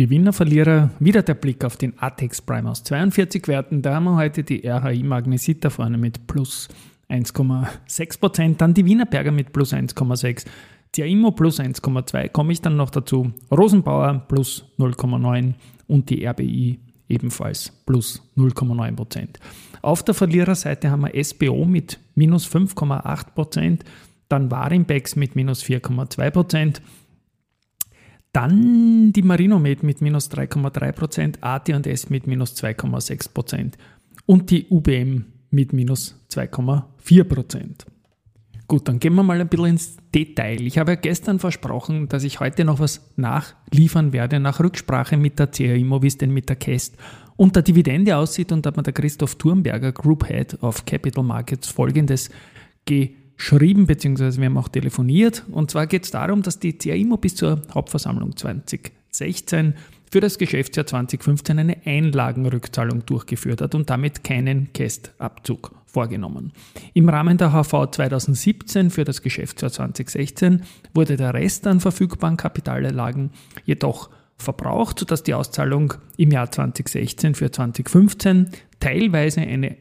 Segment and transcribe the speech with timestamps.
[0.00, 3.82] Gewinner, Verlierer, wieder der Blick auf den ATEX Prime aus 42 Werten.
[3.82, 6.68] Da haben wir heute die RHI Magnesita vorne mit plus
[7.10, 10.46] 1,6 Prozent, dann die Wienerberger mit plus 1,6,
[11.04, 15.52] Immo plus 1,2, komme ich dann noch dazu, Rosenbauer plus 0,9
[15.86, 19.38] und die RBI ebenfalls plus 0,9 Prozent.
[19.82, 23.84] Auf der Verliererseite haben wir SBO mit minus 5,8 Prozent,
[24.30, 26.80] dann Warimbex mit minus 4,2 Prozent,
[28.32, 33.72] dann die Marinomed mit minus 3,3%, AT&S mit minus 2,6%
[34.26, 37.86] und die UBM mit minus 2,4%.
[38.68, 40.60] Gut, dann gehen wir mal ein bisschen ins Detail.
[40.60, 45.40] Ich habe ja gestern versprochen, dass ich heute noch was nachliefern werde, nach Rücksprache mit
[45.40, 46.96] der CAIMO, wie es denn mit der KEST
[47.34, 48.52] und der Dividende aussieht.
[48.52, 52.30] Und da hat mir der Christoph Thurnberger, Group Head of Capital Markets, folgendes
[53.40, 55.44] geschrieben, beziehungsweise wir haben auch telefoniert.
[55.50, 59.74] Und zwar geht es darum, dass die CAIMO bis zur Hauptversammlung 2016
[60.10, 66.52] für das Geschäftsjahr 2015 eine Einlagenrückzahlung durchgeführt hat und damit keinen Kästabzug vorgenommen.
[66.92, 70.62] Im Rahmen der HV 2017 für das Geschäftsjahr 2016
[70.92, 73.30] wurde der Rest an verfügbaren Kapitalerlagen
[73.64, 78.50] jedoch verbraucht, sodass die Auszahlung im Jahr 2016 für 2015
[78.80, 79.80] teilweise eine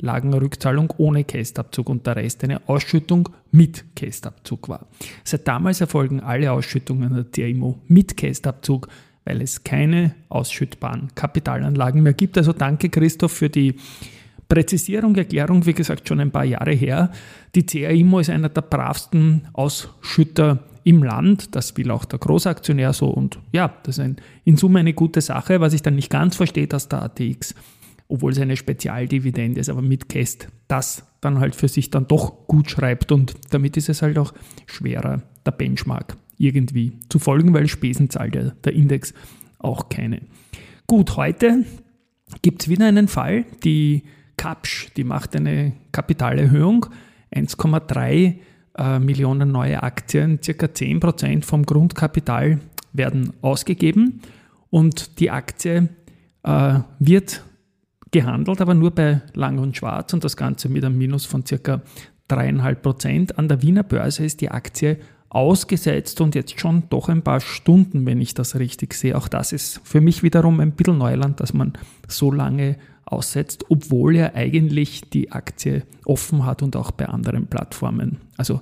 [0.00, 4.86] Einlagenrückzahlung ohne Kästabzug und der Rest eine Ausschüttung mit Kästabzug war.
[5.24, 8.88] Seit damals erfolgen alle Ausschüttungen der CIMO mit Kästabzug,
[9.24, 12.38] weil es keine ausschüttbaren Kapitalanlagen mehr gibt.
[12.38, 13.74] Also danke Christoph für die
[14.48, 17.12] Präzisierung, Erklärung, wie gesagt, schon ein paar Jahre her.
[17.54, 21.54] Die CAIMO ist einer der bravsten Ausschütter im Land.
[21.54, 23.08] Das will auch der Großaktionär so.
[23.08, 25.60] Und ja, das ist in Summe eine gute Sache.
[25.60, 27.54] Was ich dann nicht ganz verstehe, dass der ATX,
[28.08, 32.46] obwohl es eine Spezialdividende ist, aber mit Käst, das dann halt für sich dann doch
[32.46, 33.12] gut schreibt.
[33.12, 34.32] Und damit ist es halt auch
[34.66, 39.12] schwerer, der Benchmark irgendwie zu folgen, weil Spesen zahlt ja der Index
[39.58, 40.22] auch keine.
[40.86, 41.64] Gut, heute
[42.42, 43.44] gibt es wieder einen Fall.
[43.64, 44.04] Die
[44.36, 46.86] Kapsch, die macht eine Kapitalerhöhung,
[47.34, 48.36] 1,3
[48.78, 52.60] äh, Millionen neue Aktien, circa 10% vom Grundkapital
[52.92, 54.22] werden ausgegeben
[54.70, 55.88] und die Aktie
[56.44, 57.42] äh, wird
[58.10, 61.82] gehandelt, aber nur bei Lang und Schwarz und das Ganze mit einem Minus von circa
[62.30, 63.32] 3,5%.
[63.34, 64.98] An der Wiener Börse ist die Aktie
[65.30, 69.16] ausgesetzt und jetzt schon doch ein paar Stunden, wenn ich das richtig sehe.
[69.16, 71.74] Auch das ist für mich wiederum ein bisschen Neuland, dass man
[72.06, 78.18] so lange aussetzt, obwohl er eigentlich die Aktie offen hat und auch bei anderen Plattformen.
[78.36, 78.60] Also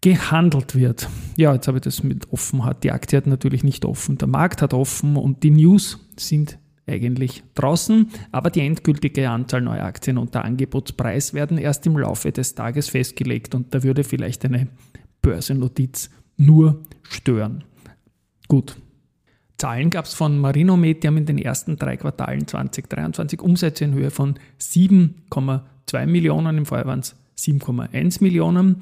[0.00, 1.08] gehandelt wird.
[1.36, 2.84] Ja, jetzt habe ich das mit offen hat.
[2.84, 4.16] Die Aktie hat natürlich nicht offen.
[4.16, 6.58] Der Markt hat offen und die News sind
[6.90, 12.32] eigentlich draußen, aber die endgültige Anzahl neuer Aktien und der Angebotspreis werden erst im Laufe
[12.32, 14.68] des Tages festgelegt und da würde vielleicht eine
[15.22, 17.64] Börsennotiz nur stören.
[18.48, 18.76] Gut.
[19.58, 23.92] Zahlen gab es von Marinomed, die haben in den ersten drei Quartalen 2023 Umsätze in
[23.92, 28.76] Höhe von 7,2 Millionen, im Vorjahr waren es 7,1 Millionen.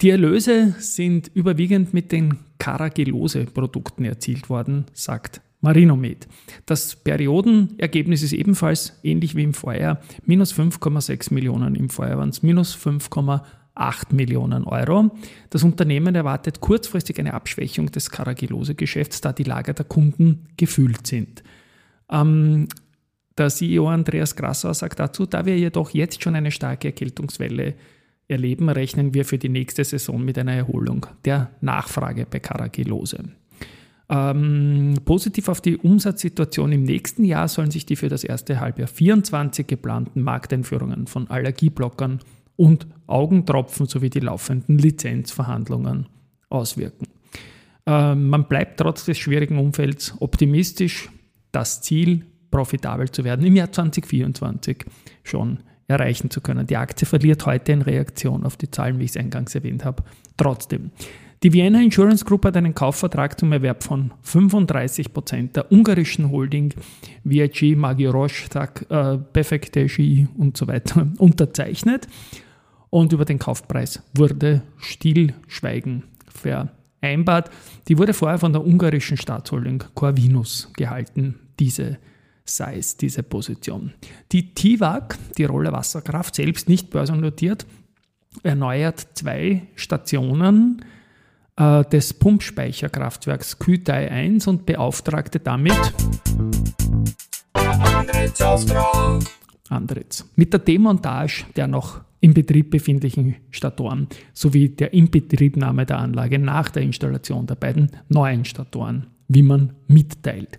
[0.00, 6.28] Die Erlöse sind überwiegend mit den Caragilose-Produkten erzielt worden, sagt Marinomed.
[6.66, 12.42] Das Periodenergebnis ist ebenfalls ähnlich wie im Vorjahr, minus 5,6 Millionen, im Vorjahr waren es
[12.42, 15.10] minus 5,8 Millionen Euro.
[15.50, 21.42] Das Unternehmen erwartet kurzfristig eine Abschwächung des Caragilose-Geschäfts, da die Lager der Kunden gefüllt sind.
[22.10, 22.68] Ähm,
[23.36, 27.74] der CEO Andreas Grassauer sagt dazu, da wir jedoch jetzt schon eine starke Erkältungswelle
[28.28, 33.24] erleben, rechnen wir für die nächste Saison mit einer Erholung der Nachfrage bei Caragilose.
[34.08, 38.88] Ähm, positiv auf die Umsatzsituation im nächsten Jahr sollen sich die für das erste Halbjahr
[38.88, 42.20] 24 geplanten Markteinführungen von Allergieblockern
[42.54, 46.06] und Augentropfen sowie die laufenden Lizenzverhandlungen
[46.48, 47.08] auswirken.
[47.86, 51.10] Ähm, man bleibt trotz des schwierigen Umfelds optimistisch,
[51.50, 54.84] das Ziel, profitabel zu werden, im Jahr 2024
[55.24, 56.66] schon erreichen zu können.
[56.66, 60.02] Die Aktie verliert heute in Reaktion auf die Zahlen, wie ich es eingangs erwähnt habe.
[60.36, 60.90] Trotzdem.
[61.46, 66.74] Die Vienna Insurance Group hat einen Kaufvertrag zum Erwerb von 35 Prozent der ungarischen Holding
[67.22, 72.08] VIG, Magyarország, äh, Befekteji und so weiter unterzeichnet.
[72.90, 77.50] Und über den Kaufpreis wurde Stillschweigen vereinbart.
[77.86, 81.98] Die wurde vorher von der ungarischen Staatsholding Corvinus gehalten, diese
[82.44, 83.92] Size, diese Position.
[84.32, 87.66] Die TIWAG, die Rolle Wasserkraft, selbst nicht börsennotiert,
[88.42, 90.82] erneuert zwei Stationen
[91.56, 95.76] äh, des Pumpspeicherkraftwerks Kütai 1 und beauftragte damit
[99.68, 106.38] Andritz mit der Demontage der noch im Betrieb befindlichen Statoren sowie der Inbetriebnahme der Anlage
[106.38, 110.58] nach der Installation der beiden neuen Statoren, wie man mitteilt.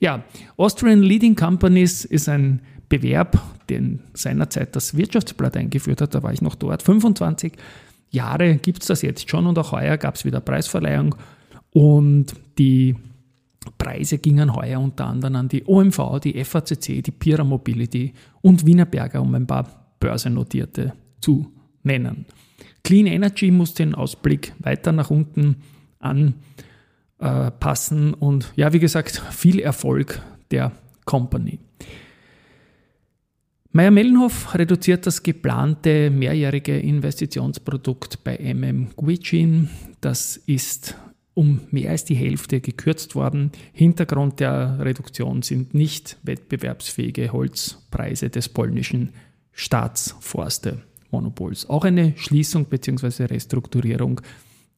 [0.00, 0.24] Ja,
[0.56, 6.40] Austrian Leading Companies ist ein Bewerb, den seinerzeit das Wirtschaftsblatt eingeführt hat, da war ich
[6.40, 6.82] noch dort.
[6.82, 7.52] 25
[8.10, 11.14] Jahre gibt es das jetzt schon und auch heuer gab es wieder Preisverleihung
[11.70, 12.96] und die
[13.76, 19.20] Preise gingen heuer unter anderem an die OMV, die FACC, die Pira Mobility und Wienerberger,
[19.20, 19.68] um ein paar
[20.00, 21.52] börsennotierte zu
[21.82, 22.24] nennen.
[22.82, 25.56] Clean Energy muss den Ausblick weiter nach unten
[27.18, 30.72] anpassen und ja, wie gesagt, viel Erfolg der
[31.04, 31.58] Company.
[33.72, 39.68] Meyer-Mellenhof reduziert das geplante mehrjährige Investitionsprodukt bei MM Guicin.
[40.00, 40.96] Das ist
[41.34, 43.52] um mehr als die Hälfte gekürzt worden.
[43.72, 49.10] Hintergrund der Reduktion sind nicht wettbewerbsfähige Holzpreise des polnischen
[49.52, 51.68] Staatsforste-Monopols.
[51.68, 53.26] Auch eine Schließung bzw.
[53.26, 54.22] Restrukturierung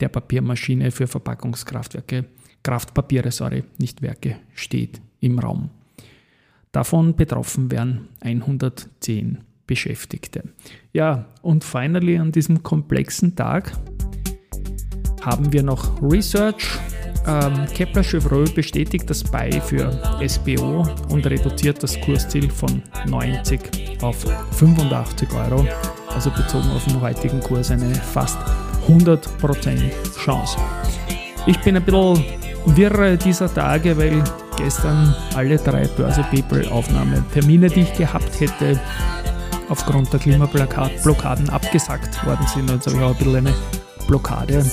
[0.00, 2.24] der Papiermaschine für Verpackungskraftwerke,
[2.62, 5.70] Kraftpapiere, sorry, nicht Werke, steht im Raum.
[6.72, 10.44] Davon betroffen wären 110 Beschäftigte.
[10.92, 13.72] Ja, und finally an diesem komplexen Tag
[15.22, 16.78] haben wir noch Research.
[17.26, 19.90] Ähm, Kepler Chevreux bestätigt das Buy für
[20.26, 23.60] SBO und reduziert das Kursziel von 90
[24.02, 24.16] auf
[24.52, 25.66] 85 Euro.
[26.08, 28.38] Also bezogen auf den heutigen Kurs eine fast
[28.88, 30.56] 100% Chance.
[31.46, 32.24] Ich bin ein bisschen
[32.66, 34.22] wirre dieser Tage, weil
[34.62, 38.78] gestern alle drei Börse People Aufnahmetermine, die ich gehabt hätte,
[39.68, 42.70] aufgrund der Klimablockaden abgesagt worden sind.
[42.70, 43.54] Also ich habe ein bisschen eine
[44.06, 44.64] Blockade,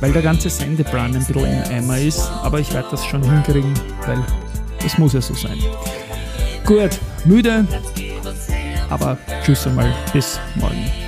[0.00, 2.30] weil der ganze Sendeplan ein bisschen im Eimer ist.
[2.42, 3.74] Aber ich werde das schon hinkriegen,
[4.06, 4.24] weil
[4.82, 5.58] das muss ja so sein.
[6.64, 7.66] Gut, müde,
[8.90, 11.05] aber tschüss einmal, bis morgen.